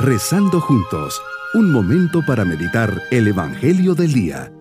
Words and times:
Rezando 0.00 0.60
juntos, 0.60 1.20
un 1.54 1.72
momento 1.72 2.20
para 2.24 2.44
meditar 2.44 3.02
el 3.10 3.26
Evangelio 3.26 3.96
del 3.96 4.12
Día. 4.12 4.52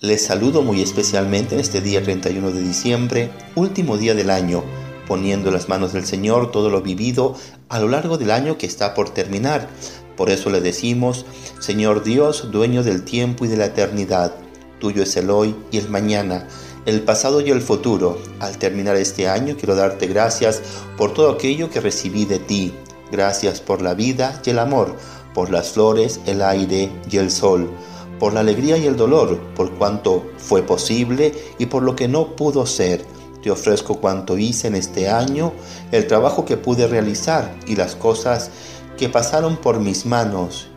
Les 0.00 0.24
saludo 0.24 0.62
muy 0.62 0.82
especialmente 0.82 1.56
en 1.56 1.60
este 1.60 1.80
día 1.80 2.00
31 2.04 2.52
de 2.52 2.60
diciembre, 2.60 3.30
último 3.56 3.98
día 3.98 4.14
del 4.14 4.30
año, 4.30 4.62
poniendo 5.08 5.48
en 5.48 5.54
las 5.54 5.68
manos 5.68 5.92
del 5.92 6.06
Señor 6.06 6.52
todo 6.52 6.70
lo 6.70 6.80
vivido 6.80 7.34
a 7.68 7.80
lo 7.80 7.88
largo 7.88 8.18
del 8.18 8.30
año 8.30 8.56
que 8.56 8.66
está 8.66 8.94
por 8.94 9.10
terminar. 9.10 9.68
Por 10.16 10.30
eso 10.30 10.48
le 10.48 10.60
decimos, 10.60 11.26
Señor 11.58 12.04
Dios, 12.04 12.52
dueño 12.52 12.84
del 12.84 13.02
tiempo 13.02 13.46
y 13.46 13.48
de 13.48 13.56
la 13.56 13.66
eternidad, 13.66 14.32
tuyo 14.78 15.02
es 15.02 15.16
el 15.16 15.30
hoy 15.30 15.56
y 15.72 15.78
el 15.78 15.88
mañana 15.88 16.46
el 16.86 17.02
pasado 17.02 17.40
y 17.40 17.50
el 17.50 17.62
futuro. 17.62 18.18
Al 18.40 18.58
terminar 18.58 18.96
este 18.96 19.28
año 19.28 19.56
quiero 19.56 19.74
darte 19.74 20.06
gracias 20.06 20.62
por 20.96 21.14
todo 21.14 21.30
aquello 21.30 21.70
que 21.70 21.80
recibí 21.80 22.24
de 22.24 22.38
ti. 22.38 22.74
Gracias 23.10 23.60
por 23.60 23.82
la 23.82 23.94
vida 23.94 24.40
y 24.44 24.50
el 24.50 24.58
amor, 24.58 24.96
por 25.34 25.50
las 25.50 25.72
flores, 25.72 26.20
el 26.26 26.42
aire 26.42 26.90
y 27.10 27.16
el 27.18 27.30
sol, 27.30 27.70
por 28.18 28.32
la 28.32 28.40
alegría 28.40 28.76
y 28.76 28.86
el 28.86 28.96
dolor, 28.96 29.38
por 29.54 29.72
cuanto 29.72 30.24
fue 30.38 30.62
posible 30.62 31.34
y 31.58 31.66
por 31.66 31.82
lo 31.82 31.96
que 31.96 32.08
no 32.08 32.36
pudo 32.36 32.66
ser. 32.66 33.04
Te 33.42 33.50
ofrezco 33.50 34.00
cuanto 34.00 34.38
hice 34.38 34.68
en 34.68 34.74
este 34.74 35.08
año, 35.10 35.52
el 35.92 36.06
trabajo 36.06 36.44
que 36.44 36.56
pude 36.56 36.86
realizar 36.86 37.54
y 37.66 37.76
las 37.76 37.94
cosas 37.94 38.50
que 38.96 39.08
pasaron 39.08 39.56
por 39.56 39.80
mis 39.80 40.06
manos 40.06 40.68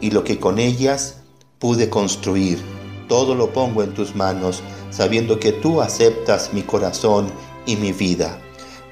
y 0.00 0.10
lo 0.10 0.24
que 0.24 0.40
con 0.40 0.58
ellas 0.58 1.18
pude 1.58 1.88
construir. 1.88 2.75
Todo 3.08 3.34
lo 3.34 3.52
pongo 3.52 3.82
en 3.82 3.94
tus 3.94 4.14
manos 4.14 4.62
sabiendo 4.90 5.38
que 5.38 5.52
tú 5.52 5.80
aceptas 5.80 6.52
mi 6.52 6.62
corazón 6.62 7.30
y 7.64 7.76
mi 7.76 7.92
vida. 7.92 8.38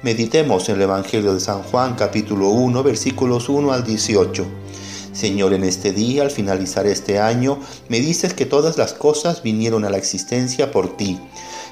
Meditemos 0.03 0.69
en 0.69 0.75
el 0.75 0.83
Evangelio 0.83 1.33
de 1.33 1.39
San 1.39 1.63
Juan 1.63 1.95
capítulo 1.95 2.49
1 2.49 2.83
versículos 2.83 3.49
1 3.49 3.73
al 3.73 3.83
18. 3.83 4.45
Señor, 5.11 5.53
en 5.53 5.63
este 5.63 5.93
día, 5.93 6.23
al 6.23 6.29
finalizar 6.29 6.85
este 6.85 7.19
año, 7.19 7.57
me 7.87 7.99
dices 8.01 8.33
que 8.33 8.45
todas 8.45 8.77
las 8.77 8.93
cosas 8.93 9.41
vinieron 9.41 9.85
a 9.85 9.89
la 9.89 9.97
existencia 9.97 10.71
por 10.71 10.97
ti, 10.97 11.17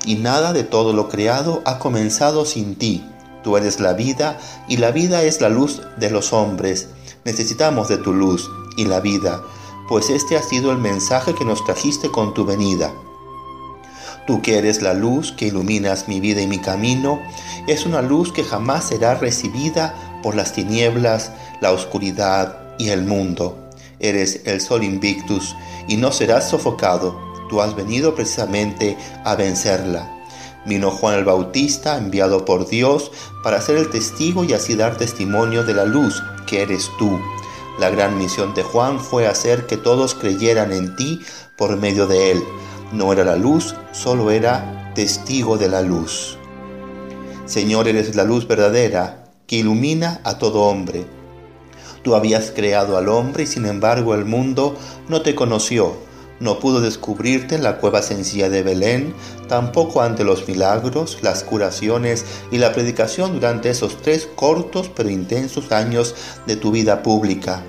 y 0.06 0.16
nada 0.16 0.54
de 0.54 0.64
todo 0.64 0.94
lo 0.94 1.10
creado 1.10 1.62
ha 1.66 1.78
comenzado 1.78 2.46
sin 2.46 2.76
ti. 2.76 3.04
Tú 3.44 3.58
eres 3.58 3.82
la 3.82 3.94
vida, 3.94 4.40
y 4.70 4.78
la 4.78 4.92
vida 4.92 5.24
es 5.24 5.42
la 5.42 5.50
luz 5.50 5.82
de 5.98 6.10
los 6.10 6.32
hombres. 6.32 6.88
Necesitamos 7.26 7.90
de 7.90 7.98
tu 7.98 8.14
luz 8.14 8.50
y 8.78 8.86
la 8.86 9.02
vida, 9.02 9.44
pues 9.88 10.10
este 10.10 10.38
ha 10.38 10.42
sido 10.44 10.72
el 10.72 10.78
mensaje 10.78 11.34
que 11.36 11.46
nos 11.46 11.64
trajiste 11.64 12.10
con 12.10 12.34
tu 12.34 12.46
venida. 12.46 12.94
Tú 14.26 14.42
que 14.42 14.58
eres 14.58 14.82
la 14.82 14.94
luz 14.94 15.34
que 15.34 15.48
iluminas 15.48 16.08
mi 16.08 16.22
vida 16.22 16.42
y 16.42 16.48
mi 16.48 16.60
camino, 16.60 17.22
es 17.68 17.86
una 17.86 18.02
luz 18.02 18.32
que 18.32 18.44
jamás 18.44 18.86
será 18.86 19.16
recibida 19.16 19.94
por 20.24 20.36
las 20.36 20.54
tinieblas, 20.54 21.32
la 21.60 21.72
oscuridad 21.72 22.58
y 22.78 22.90
el 22.90 23.06
mundo. 23.06 23.58
Eres 24.00 24.42
el 24.46 24.62
sol 24.62 24.84
invictus 24.84 25.56
y 25.88 25.98
no 25.98 26.12
serás 26.12 26.50
sofocado. 26.50 27.20
Tú 27.50 27.62
has 27.62 27.76
venido 27.76 28.16
precisamente 28.16 28.98
a 29.26 29.36
vencerla. 29.36 30.10
Vino 30.66 30.92
Juan 30.92 31.16
el 31.16 31.26
Bautista, 31.26 31.98
enviado 31.98 32.46
por 32.46 32.68
Dios, 32.68 33.12
para 33.44 33.62
ser 33.62 33.76
el 33.76 33.90
testigo 33.90 34.46
y 34.46 34.54
así 34.54 34.76
dar 34.76 34.98
testimonio 34.98 35.64
de 35.64 35.74
la 35.74 35.84
luz 35.84 36.24
que 36.48 36.62
eres 36.62 36.90
tú. 36.98 37.20
La 37.80 37.90
gran 37.90 38.18
misión 38.18 38.54
de 38.54 38.64
Juan 38.64 39.00
fue 39.00 39.28
hacer 39.28 39.66
que 39.66 39.78
todos 39.78 40.16
creyeran 40.16 40.72
en 40.72 40.96
ti 40.96 41.20
por 41.58 41.78
medio 41.78 42.08
de 42.08 42.32
él 42.32 42.44
no 42.94 43.12
era 43.12 43.24
la 43.24 43.36
luz, 43.36 43.76
solo 43.92 44.30
era 44.30 44.92
testigo 44.94 45.58
de 45.58 45.68
la 45.68 45.82
luz. 45.82 46.38
Señor, 47.46 47.88
eres 47.88 48.16
la 48.16 48.24
luz 48.24 48.48
verdadera 48.48 49.24
que 49.48 49.58
ilumina 49.58 50.22
a 50.24 50.38
todo 50.38 50.62
hombre. 50.62 51.06
Tú 52.04 52.16
habías 52.16 52.52
creado 52.52 52.98
al 52.98 53.10
hombre 53.10 53.44
y 53.44 53.48
sin 53.48 53.66
embargo 53.66 54.14
el 54.14 54.26
mundo 54.26 54.76
no 55.10 55.24
te 55.24 55.34
conoció, 55.34 55.96
no 56.40 56.60
pudo 56.60 56.82
descubrirte 56.82 57.56
en 57.56 57.64
la 57.64 57.78
cueva 57.78 58.02
sencilla 58.02 58.50
de 58.50 58.62
Belén, 58.62 59.16
tampoco 59.48 60.02
ante 60.02 60.24
los 60.24 60.48
milagros, 60.48 61.18
las 61.22 61.44
curaciones 61.44 62.26
y 62.52 62.60
la 62.60 62.74
predicación 62.74 63.34
durante 63.34 63.70
esos 63.70 64.02
tres 64.02 64.30
cortos 64.36 64.92
pero 64.94 65.10
intensos 65.10 65.72
años 65.72 66.14
de 66.46 66.58
tu 66.58 66.72
vida 66.72 67.02
pública. 67.02 67.64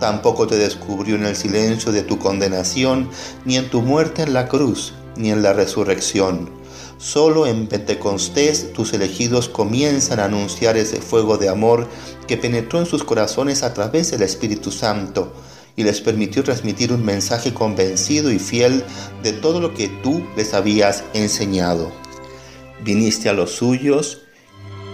Tampoco 0.00 0.46
te 0.46 0.56
descubrió 0.56 1.16
en 1.16 1.26
el 1.26 1.36
silencio 1.36 1.92
de 1.92 2.02
tu 2.02 2.18
condenación, 2.18 3.08
ni 3.44 3.56
en 3.56 3.70
tu 3.70 3.82
muerte 3.82 4.22
en 4.22 4.34
la 4.34 4.48
cruz, 4.48 4.92
ni 5.16 5.30
en 5.30 5.42
la 5.42 5.52
resurrección. 5.52 6.50
Solo 6.98 7.46
en 7.46 7.66
Pentecostés 7.66 8.72
tus 8.72 8.92
elegidos 8.92 9.48
comienzan 9.48 10.20
a 10.20 10.24
anunciar 10.24 10.76
ese 10.76 11.00
fuego 11.00 11.36
de 11.36 11.48
amor 11.48 11.88
que 12.26 12.36
penetró 12.36 12.78
en 12.78 12.86
sus 12.86 13.04
corazones 13.04 13.62
a 13.62 13.74
través 13.74 14.10
del 14.10 14.22
Espíritu 14.22 14.70
Santo 14.70 15.32
y 15.76 15.82
les 15.82 16.00
permitió 16.00 16.44
transmitir 16.44 16.92
un 16.92 17.04
mensaje 17.04 17.52
convencido 17.52 18.30
y 18.30 18.38
fiel 18.38 18.84
de 19.22 19.32
todo 19.32 19.60
lo 19.60 19.74
que 19.74 19.88
tú 20.02 20.24
les 20.36 20.54
habías 20.54 21.04
enseñado. 21.14 21.92
Viniste 22.84 23.28
a 23.28 23.32
los 23.32 23.52
suyos 23.52 24.22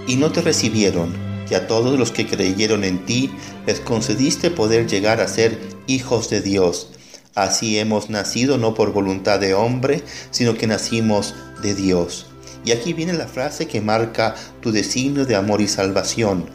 y 0.06 0.16
no 0.16 0.33
te 0.33 0.41
recibieron 0.41 1.30
y 1.50 1.55
a 1.55 1.66
todos 1.66 1.99
los 1.99 2.12
que 2.12 2.27
creyeron 2.27 2.84
en 2.84 3.05
ti 3.05 3.31
les 3.66 3.81
concediste 3.81 4.50
poder 4.50 4.87
llegar 4.87 5.21
a 5.21 5.28
ser 5.28 5.59
hijos 5.87 6.31
de 6.31 6.41
Dios. 6.41 6.91
Así 7.34 7.78
hemos 7.78 8.11
nacido 8.11 8.59
no 8.59 8.75
por 8.75 8.93
voluntad 8.93 9.41
de 9.41 9.55
hombre, 9.55 10.03
sino 10.31 10.55
que 10.55 10.66
nacimos 10.66 11.34
de 11.62 11.75
Dios. 11.75 12.27
Y 12.65 12.72
aquí 12.72 12.93
viene 12.93 13.12
la 13.12 13.27
frase 13.27 13.66
que 13.66 13.81
marca 13.81 14.34
tu 14.60 14.72
designio 14.72 15.25
de 15.25 15.37
amor 15.37 15.60
y 15.60 15.69
salvación. 15.69 16.47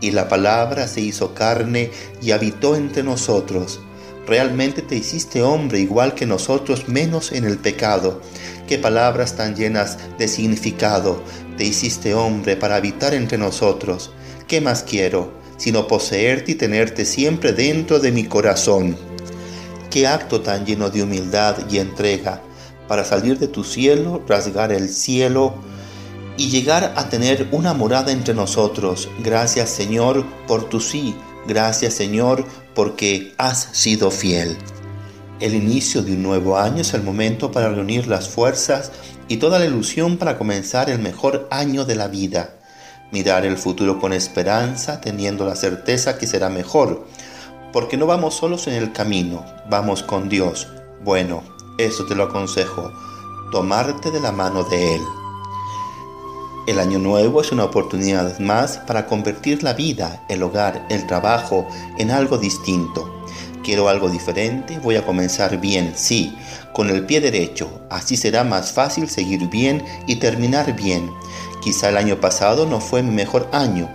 Y 0.00 0.10
la 0.10 0.28
palabra 0.28 0.86
se 0.88 1.00
hizo 1.00 1.34
carne 1.34 1.90
y 2.20 2.32
habitó 2.32 2.76
entre 2.76 3.02
nosotros. 3.02 3.80
Realmente 4.26 4.82
te 4.82 4.96
hiciste 4.96 5.42
hombre 5.42 5.80
igual 5.80 6.14
que 6.14 6.26
nosotros, 6.26 6.88
menos 6.88 7.32
en 7.32 7.44
el 7.44 7.58
pecado. 7.58 8.20
Qué 8.66 8.78
palabras 8.78 9.36
tan 9.36 9.54
llenas 9.54 9.98
de 10.18 10.28
significado. 10.28 11.22
Te 11.56 11.64
hiciste 11.64 12.14
hombre 12.14 12.56
para 12.56 12.76
habitar 12.76 13.14
entre 13.14 13.38
nosotros. 13.38 14.10
¿Qué 14.46 14.60
más 14.60 14.82
quiero 14.82 15.32
sino 15.56 15.86
poseerte 15.86 16.52
y 16.52 16.54
tenerte 16.56 17.06
siempre 17.06 17.52
dentro 17.52 17.98
de 17.98 18.12
mi 18.12 18.24
corazón? 18.24 18.96
Qué 19.90 20.06
acto 20.06 20.42
tan 20.42 20.66
lleno 20.66 20.90
de 20.90 21.02
humildad 21.02 21.56
y 21.70 21.78
entrega 21.78 22.42
para 22.86 23.04
salir 23.04 23.38
de 23.38 23.48
tu 23.48 23.64
cielo, 23.64 24.22
rasgar 24.28 24.70
el 24.70 24.90
cielo 24.90 25.54
y 26.36 26.50
llegar 26.50 26.92
a 26.96 27.08
tener 27.08 27.48
una 27.52 27.72
morada 27.72 28.12
entre 28.12 28.34
nosotros. 28.34 29.08
Gracias 29.22 29.70
Señor 29.70 30.26
por 30.46 30.68
tu 30.68 30.78
sí. 30.78 31.16
Gracias 31.46 31.94
Señor 31.94 32.44
porque 32.74 33.32
has 33.38 33.70
sido 33.72 34.10
fiel. 34.10 34.58
El 35.40 35.54
inicio 35.54 36.02
de 36.02 36.12
un 36.12 36.22
nuevo 36.22 36.58
año 36.58 36.82
es 36.82 36.92
el 36.92 37.02
momento 37.02 37.50
para 37.50 37.70
reunir 37.70 38.08
las 38.08 38.28
fuerzas 38.28 38.92
y 39.26 39.38
toda 39.38 39.58
la 39.58 39.64
ilusión 39.64 40.18
para 40.18 40.36
comenzar 40.36 40.90
el 40.90 40.98
mejor 40.98 41.48
año 41.50 41.86
de 41.86 41.96
la 41.96 42.08
vida 42.08 42.58
mirar 43.14 43.46
el 43.46 43.56
futuro 43.56 44.00
con 44.00 44.12
esperanza, 44.12 45.00
teniendo 45.00 45.46
la 45.46 45.54
certeza 45.54 46.18
que 46.18 46.26
será 46.26 46.50
mejor, 46.50 47.06
porque 47.72 47.96
no 47.96 48.06
vamos 48.06 48.34
solos 48.34 48.66
en 48.66 48.74
el 48.74 48.92
camino, 48.92 49.46
vamos 49.70 50.02
con 50.02 50.28
Dios. 50.28 50.66
Bueno, 51.04 51.44
eso 51.78 52.06
te 52.06 52.16
lo 52.16 52.24
aconsejo, 52.24 52.92
tomarte 53.52 54.10
de 54.10 54.18
la 54.18 54.32
mano 54.32 54.64
de 54.64 54.96
Él. 54.96 55.00
El 56.66 56.80
año 56.80 56.98
nuevo 56.98 57.40
es 57.40 57.52
una 57.52 57.62
oportunidad 57.62 58.40
más 58.40 58.78
para 58.78 59.06
convertir 59.06 59.62
la 59.62 59.74
vida, 59.74 60.24
el 60.28 60.42
hogar, 60.42 60.84
el 60.90 61.06
trabajo 61.06 61.68
en 61.98 62.10
algo 62.10 62.36
distinto. 62.36 63.23
Quiero 63.64 63.88
algo 63.88 64.10
diferente, 64.10 64.78
voy 64.78 64.96
a 64.96 65.06
comenzar 65.06 65.58
bien, 65.58 65.94
sí, 65.96 66.36
con 66.74 66.90
el 66.90 67.06
pie 67.06 67.22
derecho. 67.22 67.80
Así 67.88 68.18
será 68.18 68.44
más 68.44 68.72
fácil 68.72 69.08
seguir 69.08 69.48
bien 69.48 69.82
y 70.06 70.16
terminar 70.16 70.76
bien. 70.76 71.10
Quizá 71.62 71.88
el 71.88 71.96
año 71.96 72.20
pasado 72.20 72.66
no 72.66 72.78
fue 72.78 73.02
mi 73.02 73.10
mejor 73.10 73.48
año. 73.52 73.88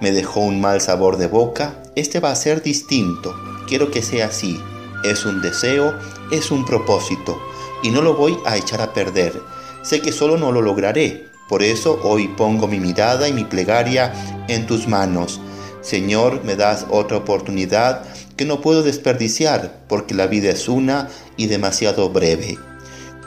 Me 0.00 0.12
dejó 0.12 0.40
un 0.40 0.62
mal 0.62 0.80
sabor 0.80 1.18
de 1.18 1.26
boca. 1.26 1.74
Este 1.94 2.20
va 2.20 2.30
a 2.30 2.36
ser 2.36 2.62
distinto. 2.62 3.36
Quiero 3.68 3.90
que 3.90 4.00
sea 4.00 4.28
así. 4.28 4.58
Es 5.04 5.26
un 5.26 5.42
deseo, 5.42 5.94
es 6.30 6.50
un 6.50 6.64
propósito. 6.64 7.38
Y 7.82 7.90
no 7.90 8.00
lo 8.00 8.14
voy 8.14 8.38
a 8.46 8.56
echar 8.56 8.80
a 8.80 8.94
perder. 8.94 9.42
Sé 9.82 10.00
que 10.00 10.10
solo 10.10 10.38
no 10.38 10.52
lo 10.52 10.62
lograré. 10.62 11.26
Por 11.50 11.62
eso 11.62 12.00
hoy 12.02 12.28
pongo 12.28 12.66
mi 12.66 12.80
mirada 12.80 13.28
y 13.28 13.34
mi 13.34 13.44
plegaria 13.44 14.14
en 14.48 14.66
tus 14.66 14.88
manos. 14.88 15.38
Señor, 15.82 16.44
me 16.44 16.56
das 16.56 16.86
otra 16.88 17.18
oportunidad 17.18 18.04
que 18.42 18.48
no 18.48 18.60
puedo 18.60 18.82
desperdiciar 18.82 19.84
porque 19.86 20.16
la 20.16 20.26
vida 20.26 20.50
es 20.50 20.68
una 20.68 21.08
y 21.36 21.46
demasiado 21.46 22.10
breve. 22.10 22.58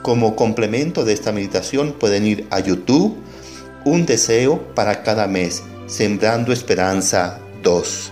Como 0.01 0.35
complemento 0.35 1.05
de 1.05 1.13
esta 1.13 1.31
meditación 1.31 1.93
pueden 1.93 2.27
ir 2.27 2.45
a 2.51 2.59
YouTube 2.59 3.15
un 3.85 4.05
deseo 4.05 4.75
para 4.75 5.03
cada 5.03 5.25
mes, 5.27 5.63
Sembrando 5.87 6.51
Esperanza 6.51 7.39
2. 7.63 8.11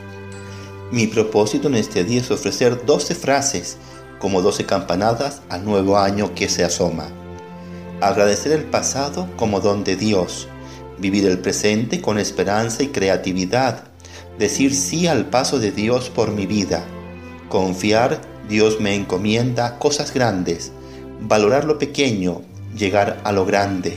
Mi 0.93 1.07
propósito 1.07 1.67
en 1.67 1.75
este 1.75 2.05
día 2.05 2.21
es 2.21 2.31
ofrecer 2.31 2.85
12 2.85 3.15
frases 3.15 3.75
como 4.17 4.41
12 4.41 4.65
campanadas 4.65 5.41
al 5.49 5.65
nuevo 5.65 5.97
año 5.97 6.33
que 6.33 6.47
se 6.47 6.63
asoma. 6.63 7.09
Agradecer 7.99 8.53
el 8.53 8.63
pasado 8.63 9.27
como 9.35 9.59
don 9.59 9.83
de 9.83 9.97
Dios. 9.97 10.47
vivir 10.99 11.25
el 11.25 11.39
presente 11.39 11.99
con 11.99 12.17
esperanza 12.17 12.81
y 12.81 12.87
creatividad, 12.87 13.83
decir 14.39 14.73
sí 14.73 15.07
al 15.07 15.25
paso 15.25 15.59
de 15.59 15.71
Dios 15.71 16.09
por 16.09 16.31
mi 16.31 16.45
vida, 16.45 16.85
confiar 17.53 18.19
Dios 18.49 18.79
me 18.79 18.95
encomienda 18.95 19.77
cosas 19.77 20.11
grandes, 20.11 20.71
valorar 21.21 21.65
lo 21.65 21.77
pequeño, 21.77 22.41
llegar 22.75 23.21
a 23.23 23.31
lo 23.31 23.45
grande, 23.45 23.95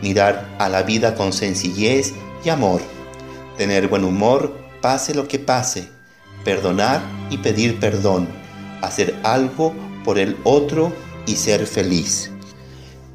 mirar 0.00 0.48
a 0.58 0.70
la 0.70 0.84
vida 0.84 1.14
con 1.14 1.34
sencillez 1.34 2.14
y 2.46 2.48
amor, 2.48 2.80
tener 3.58 3.88
buen 3.88 4.04
humor, 4.04 4.56
pase 4.80 5.14
lo 5.14 5.28
que 5.28 5.38
pase, 5.38 5.86
perdonar 6.46 7.02
y 7.28 7.36
pedir 7.36 7.78
perdón, 7.78 8.26
hacer 8.80 9.14
algo 9.22 9.74
por 10.02 10.18
el 10.18 10.38
otro 10.42 10.90
y 11.26 11.36
ser 11.36 11.66
feliz. 11.66 12.30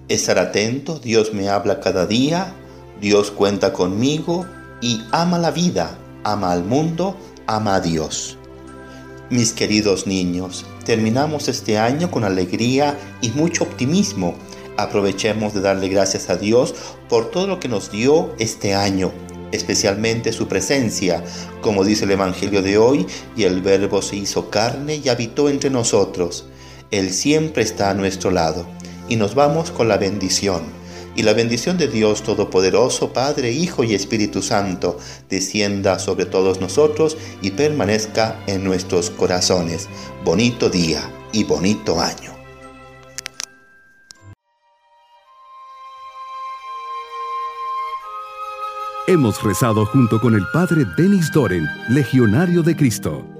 Estar 0.07 0.37
atento, 0.37 0.99
Dios 0.99 1.33
me 1.33 1.49
habla 1.49 1.79
cada 1.79 2.05
día, 2.05 2.53
Dios 3.01 3.31
cuenta 3.31 3.73
conmigo 3.73 4.45
y 4.81 5.01
ama 5.11 5.39
la 5.39 5.49
vida, 5.49 5.97
ama 6.23 6.51
al 6.51 6.63
mundo, 6.63 7.17
ama 7.47 7.73
a 7.73 7.79
Dios. 7.79 8.38
Mis 9.29 9.53
queridos 9.53 10.07
niños, 10.07 10.65
terminamos 10.85 11.49
este 11.49 11.77
año 11.77 12.09
con 12.09 12.23
alegría 12.23 12.97
y 13.21 13.29
mucho 13.29 13.63
optimismo. 13.63 14.33
Aprovechemos 14.75 15.53
de 15.53 15.61
darle 15.61 15.87
gracias 15.87 16.31
a 16.31 16.35
Dios 16.35 16.73
por 17.07 17.29
todo 17.29 17.45
lo 17.45 17.59
que 17.59 17.67
nos 17.67 17.91
dio 17.91 18.33
este 18.39 18.73
año, 18.73 19.11
especialmente 19.51 20.33
su 20.33 20.47
presencia, 20.47 21.23
como 21.61 21.83
dice 21.83 22.05
el 22.05 22.11
Evangelio 22.11 22.63
de 22.63 22.79
hoy, 22.79 23.05
y 23.37 23.43
el 23.43 23.61
Verbo 23.61 24.01
se 24.01 24.15
hizo 24.15 24.49
carne 24.49 24.95
y 24.95 25.09
habitó 25.09 25.47
entre 25.47 25.69
nosotros. 25.69 26.45
Él 26.89 27.13
siempre 27.13 27.61
está 27.61 27.91
a 27.91 27.93
nuestro 27.93 28.31
lado. 28.31 28.65
Y 29.09 29.15
nos 29.15 29.35
vamos 29.35 29.69
con 29.69 29.87
la 29.87 29.97
bendición. 29.97 30.78
Y 31.19 31.21
la 31.21 31.33
bendición 31.33 31.77
de 31.77 31.89
Dios 31.89 32.23
Todopoderoso, 32.23 33.11
Padre, 33.11 33.51
Hijo 33.51 33.83
y 33.83 33.93
Espíritu 33.93 34.41
Santo, 34.41 34.97
descienda 35.29 35.99
sobre 35.99 36.25
todos 36.25 36.61
nosotros 36.61 37.17
y 37.41 37.51
permanezca 37.51 38.41
en 38.47 38.63
nuestros 38.63 39.09
corazones. 39.09 39.89
Bonito 40.23 40.69
día 40.69 41.01
y 41.33 41.43
bonito 41.43 41.99
año. 41.99 42.31
Hemos 49.05 49.43
rezado 49.43 49.85
junto 49.87 50.21
con 50.21 50.35
el 50.35 50.45
Padre 50.53 50.85
Denis 50.97 51.29
Doren, 51.33 51.67
Legionario 51.89 52.63
de 52.63 52.77
Cristo. 52.77 53.38